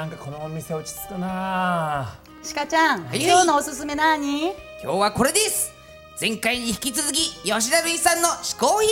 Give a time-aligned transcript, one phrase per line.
[0.00, 2.16] なんかこのお店落ち着くな。
[2.54, 3.22] 鹿ちゃん、はい。
[3.22, 4.44] 今日のおすすめ何？
[4.46, 5.74] 今日はこれです。
[6.18, 8.88] 前回に引き続き吉田類さんの嗜好品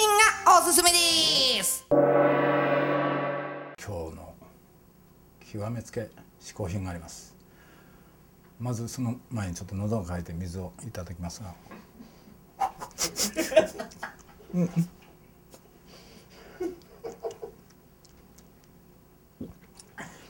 [0.46, 0.96] がおすすめで
[1.62, 1.86] す。
[1.90, 1.96] 今
[3.78, 4.34] 日の
[5.50, 6.10] 極めつけ
[6.42, 7.34] 嗜好品があります。
[8.60, 11.54] まずその前にちょっと喉が渇いて水をいただきますが。
[14.52, 14.70] うん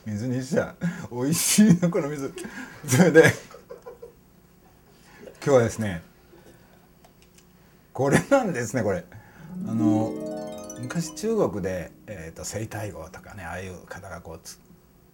[0.09, 0.75] 水にしちゃ
[1.11, 2.33] 美味しいなこの水。
[2.87, 3.33] それで
[5.43, 6.01] 今日はですね
[7.93, 9.05] これなんですねこれ。
[9.67, 10.11] あの
[10.79, 14.59] 昔中国で、えー、と生体号とかねああいう方がこうつ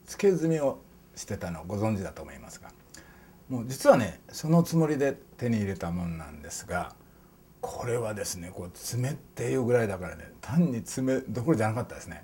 [0.06, 0.80] つけ墨を
[1.16, 2.70] してたのをご存知だと思いますが。
[3.50, 6.96] もう実はねそのつもりで手に入れたもんなんですが
[7.62, 12.24] これはですねこう爪っていうぐらいだからね単に爪どころじゃなかったですね。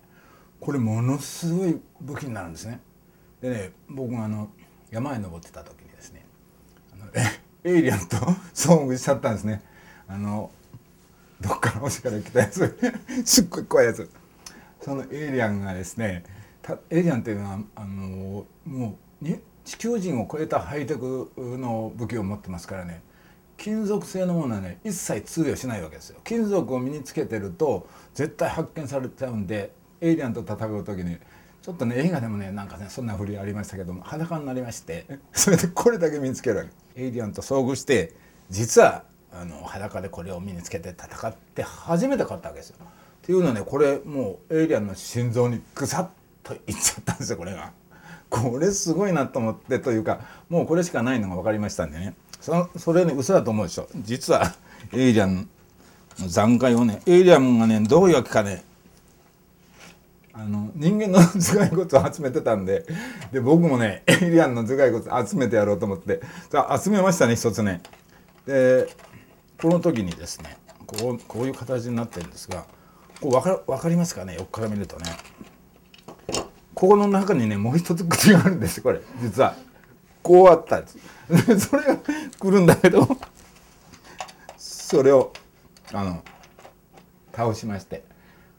[0.61, 2.79] これものすごい武器になるんですね。
[3.41, 4.49] でね僕があの
[4.91, 6.23] 山へ登ってた時にですね
[6.93, 7.11] あの
[7.63, 8.17] エイリアンと
[8.53, 9.61] 遭遇しちゃったんですね。
[10.07, 10.51] あの
[11.41, 12.77] どっから星から来たやつ
[13.25, 14.09] すっごい怖いやつ
[14.79, 16.23] そのエイリアンがですね
[16.61, 23.01] たエイリアンっていうのはあのもうに地球人を超えたハイテクの武器を持ってますからね
[23.57, 29.71] 金属製のものはね一切通用しないわけですよ金属を身につけてると絶対発見されちゃうんで
[30.01, 31.17] エイリアンと戦う時に
[31.61, 36.63] ちょっとね映画でもねなんかねそんな振りありましたけども裸になりましてそれでこれだけ身につけるわ
[36.95, 38.13] けエイリアンと遭遇して
[38.49, 42.77] 実はあの裸でこれを身につけて戦って初めて勝ったわけですよ。
[42.81, 42.85] っ
[43.23, 46.07] ていうのはねこれもうエイリアンの心臓にグサッ
[46.43, 47.71] といっちゃったんですよこれが。
[48.29, 54.53] これすごいなと思ってというかもうこれしかないのが分かりましたんでねそそれね嘘だと思うでしょ実は
[54.93, 55.49] エイリアン
[56.17, 58.63] の残骸をねエイリアンがねどういうわけかね
[60.43, 62.83] あの人間の頭蓋骨を集めてたんで
[63.31, 66.19] で僕もねエイリアンの頭蓋骨集めてやろうと思って
[66.49, 67.81] さ集めましたね一つね。
[68.47, 68.87] で
[69.61, 70.57] この時にですね
[70.87, 72.65] こうこういう形になってるんですが
[73.19, 75.05] こう分か分かりますかね横から見るとね。
[76.73, 79.55] ここの中にねもう一つ口があるんですこれ実は。
[80.23, 80.97] こうあったんです。
[81.47, 83.07] でそれが来るんだけど
[84.57, 85.33] それを
[85.93, 86.23] あの
[87.31, 88.10] 倒しまして。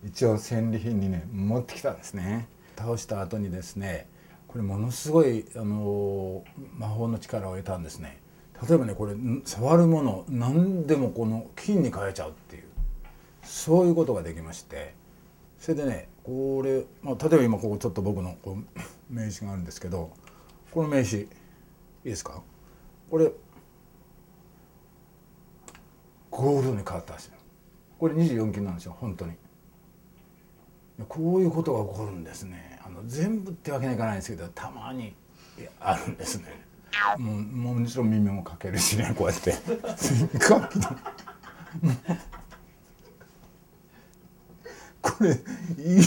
[0.04, 2.48] 一応戦利品にね持ってきたんですね。
[2.76, 4.08] 倒した後にですね
[4.48, 6.44] これものすごいあの
[6.76, 8.20] 魔法の力を得たんですね。
[8.68, 9.14] 例えばねこれ
[9.44, 12.64] 触るもの何でもこの金に変えちゃうっていう
[13.42, 14.94] そういうことができまして。
[15.58, 18.64] それでねこれ、まあ、例えば今ここちょっと僕のこう
[19.08, 20.10] 名刺があるんですけど
[20.72, 21.28] この名刺いい
[22.08, 22.42] ですか？
[23.08, 23.30] これ
[26.32, 27.34] ゴールドに変わったんですよ。
[28.00, 29.34] これ24金なんですよ本当に。
[31.08, 32.78] こういうことが起こるんですね。
[32.84, 35.14] あの全部ってわけにはいかないんですけどたまに
[35.80, 36.44] あるんですね。
[37.18, 37.40] もう
[37.76, 39.54] もちろん耳もかけるしねこうやって。
[45.00, 45.40] これいい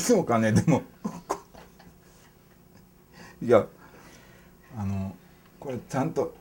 [0.10, 0.52] のかね？
[0.52, 0.84] でも
[3.42, 3.66] いや
[4.78, 5.16] あの
[5.60, 6.36] これちゃんと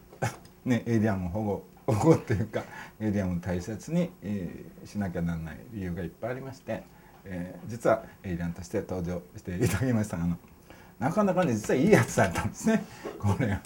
[0.65, 2.63] ねエイリアンを保護保護っていうか
[3.01, 6.85] エイリアンを大切に、えーしなきゃならない理由がいっぱいありまして、
[7.25, 10.17] えー実はエイリアンとして登場していただきました。
[10.17, 10.39] があの
[10.99, 12.85] なかなかね実はいいやつだったんですね。
[13.19, 13.61] これが。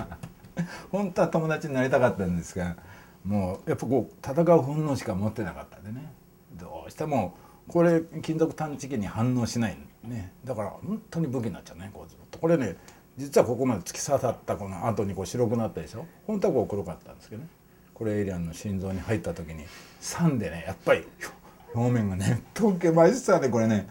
[0.91, 2.77] 本当は友達になりたかったんですが
[3.25, 6.13] もうやっぱこう戦う本能しか持ってなかったんでね。
[6.55, 7.37] どうしても
[7.69, 10.33] これ金属探知機に反応しないね。
[10.45, 12.39] だから本当に武器になっちゃうねこうずっと。
[12.39, 12.77] これね
[13.17, 16.07] 実はここまで突き刺さったこの後にこう白くなったでしょ。
[16.27, 17.49] 本当はこう黒かったんですけどね。
[17.95, 19.65] これエイリアンの心臓に入った時に
[20.01, 21.05] 酸でねやっぱり
[21.75, 23.89] 表面がね溶けましたねこれね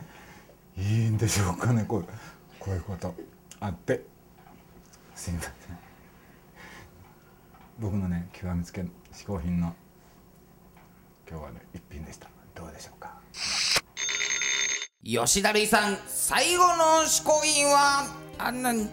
[0.78, 1.86] いいんでしょうかね。
[1.88, 2.06] こう
[2.60, 3.14] こういうこと
[3.60, 4.04] あって。
[5.16, 5.54] すいません。
[7.80, 9.74] 僕のね極めつけの嗜好品の
[11.30, 12.30] 今日はね一品でした。
[12.54, 13.18] どうでしょうか？
[15.10, 18.06] 吉田類さん最後の嗜好品は
[18.38, 18.86] あんなね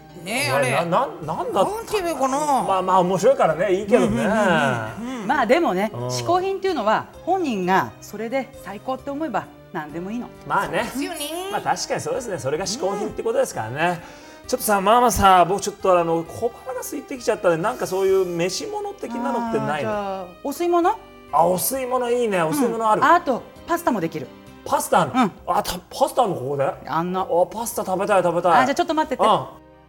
[0.49, 0.71] あれ。
[0.71, 1.81] なななんだな。
[1.81, 4.23] んていうのかな、まあまあ面白いからねいいけどね。
[4.23, 6.07] まあでもねうん。
[6.07, 10.29] 嗜好品っていうのは本人がそれで最高って思えば何でもいいの。
[10.47, 10.83] まあね。
[10.83, 11.49] ですよね。
[11.51, 12.39] まあ確かにそうですね。
[12.39, 14.01] それが嗜好品ってことですからね、
[14.47, 20.29] ちょっとさママさ僕ちょっとあの小腹が空いてきちゃったんでなんかそういう飯物的なのってないの？
[20.45, 20.97] お吸い物？
[21.33, 22.41] お吸い物いいね。
[22.41, 24.27] お吸い物ある、あとパスタもできる
[24.65, 25.05] パスタ。
[25.05, 25.31] うん。
[25.47, 26.65] あたパスタのここで？
[26.87, 27.23] あんな。
[27.23, 28.63] おパスタ食べたい食べたい。
[28.63, 29.23] あじゃあちょっと待ってて。
[29.23, 29.45] うん。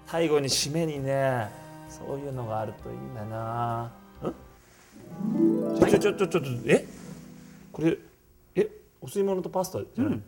[0.06, 1.50] 最後に締めにね
[1.88, 3.90] そういうのがあるといいんだな。
[4.22, 5.78] うん？
[5.80, 6.86] ちょちょちょちょちょちょえ？
[7.72, 7.96] これ
[8.54, 8.70] え？
[9.00, 10.20] お吸い物とパスタじゃない、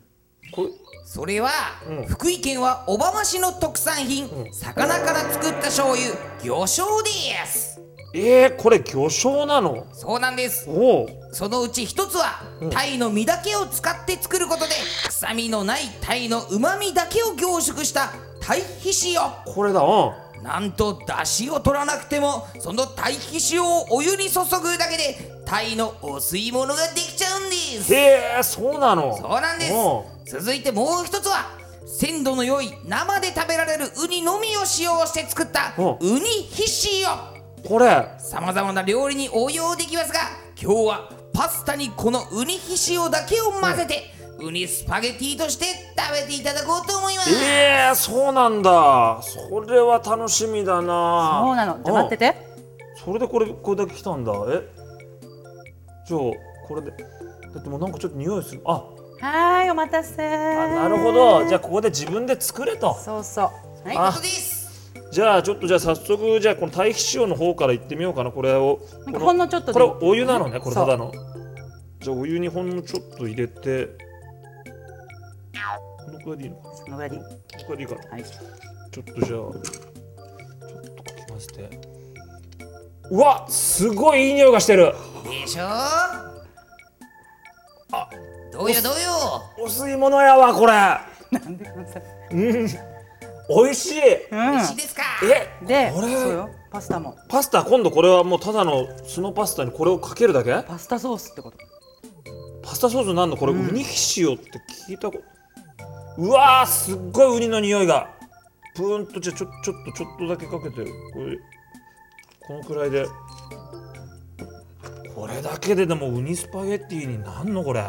[0.51, 0.69] これ？
[1.05, 1.49] それは、
[1.87, 2.05] うん。
[2.05, 6.09] 福井県は小浜市の特産品、魚から作った醤油
[6.43, 7.09] 魚醤で
[7.45, 7.81] す
[8.13, 9.85] えー、これ魚醤なの？
[9.93, 10.65] そうなんです。
[11.31, 12.41] そのうち一つは、
[12.71, 14.71] 鯛の身だけを使って作ることで
[15.09, 18.11] 臭みのない鯛の旨味だけを凝縮した
[18.41, 20.43] 鯛皮塩これだうん。
[20.43, 27.93] なんと出汁を取らなくてもその鯛皮塩をお湯に注ぐだけで鯛のお吸い物ができちゃうんです。
[27.93, 29.15] へえそうなの。
[29.15, 29.73] そうなんです。
[29.73, 31.51] お続いてもう一つは
[31.85, 38.07] 鮮度の良い生で食べられるウニのみを使用して作ったおウニ皮塩これ。
[38.17, 40.19] さまざまな料理に応用できますが
[40.61, 45.65] 今日はパスタにこのウニ皮塩だけを混ぜて、ウニスパゲティとして
[45.97, 49.19] 食べていただこうと思います、えー、そうなんだ。
[49.21, 51.41] それは楽しみだな。
[51.45, 51.83] そうなの。
[51.83, 52.37] じゃあ待ってて。
[52.43, 52.49] うん
[53.01, 54.33] それでこれこれだけ来たんだ。
[54.49, 54.61] え？
[56.05, 56.19] じゃあ
[56.67, 56.91] これで。
[56.91, 58.61] だってもうなんかちょっと匂いする。
[58.65, 58.71] あ！
[58.73, 60.21] はーいお待たせ。
[60.21, 61.45] あなるほど。
[61.47, 62.93] じゃあここで自分で作れと。
[62.95, 63.43] そうそ
[63.85, 63.87] う。
[63.87, 64.11] はい。
[64.11, 64.48] ことです
[65.11, 68.31] じゃあちょっとじゃあ早速じゃあこの堆肥塩の方からいってみようかな。
[68.31, 68.79] これを。
[69.05, 69.73] このほんのちょっとで。
[69.73, 71.11] これお湯なのねこれそうただの。
[71.99, 73.89] じゃあお湯にほんのちょっと入れて。
[76.05, 77.21] このくらいでいいのかそのぐらいでいい？
[77.21, 77.27] こ
[77.57, 78.11] のくらいでいいかな。
[78.11, 78.23] はい。
[78.23, 79.51] ちょっとじゃあちょっ
[80.95, 81.69] とかきまして。
[83.11, 84.93] うわすごいいい匂いがしてる。
[85.23, 85.63] でしょ？
[88.51, 89.41] どうよどうよ？
[89.57, 90.73] お吸い物やわこれ。
[91.31, 92.69] なんでくださいうん
[93.49, 94.01] 美味しい。
[94.31, 95.01] 美味しいですか？
[95.23, 95.65] え？
[95.65, 96.13] でこれ？
[96.13, 96.49] そうよ。
[96.71, 97.17] パスタも。
[97.27, 100.53] パスタ今度これはもうただの酢のパスタにこれをかけるだけ？
[100.67, 101.57] パスタソースってこと。
[102.61, 103.37] パスタソースなんの？
[103.37, 103.83] これ、ウニ
[104.17, 108.15] 塩って聞いたことうわーすっごいウニの匂いが。
[108.75, 111.37] プーンとじゃあちょちょっとちょっとだけかけてこれ
[112.47, 113.07] このくらいで。
[115.15, 117.83] これだけででもウニスパゲッティになんのこれ？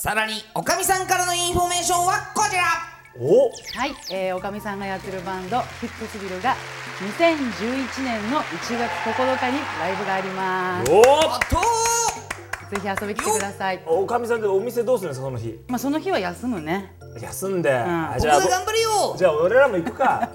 [0.00, 2.62] さらにおかみさんからのインフォメーションはこちら。
[3.20, 3.50] お。
[3.78, 6.56] はい、えー、おかみさんがやってるバンドフィックスビルが
[7.18, 10.90] 2011年の1月9日にライブがあります。
[10.90, 11.04] おおっ
[11.50, 11.56] と
[12.74, 13.82] ぜひ遊びに来てください。
[13.84, 15.58] おかみさんってお店どうするんですかその日。
[15.68, 16.96] まあその日は休むね。
[17.20, 19.14] 休んで、あ僕じゃあが頑張るよ。
[19.18, 20.30] じゃあ俺らも行くか、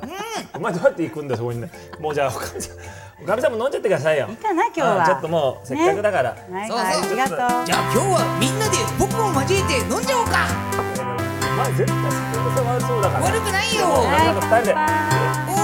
[0.53, 1.61] お前どうやって行くんだよそこに。
[1.61, 2.77] ねもうじゃあおかみさん
[3.21, 4.27] おかみさんも飲んじゃってくださいよ。
[4.29, 4.97] いいかな今日は。
[4.99, 7.37] うんちょっともうせっかくだから、はいそうそうはいありがとう。
[7.65, 10.45] じゃあ今日はみんなで僕も交えて飲んじゃおうか。
[10.75, 13.25] お前絶対酒癖悪そうだから。
[13.25, 13.87] 悪くないよ。
[13.87, 15.54] もうなんか二人で